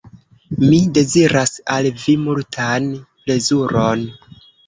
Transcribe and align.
Mi 0.61 0.77
deziras 0.95 1.51
al 1.75 1.89
vi 2.05 2.15
multan 2.23 2.87
plezuron. 3.27 4.05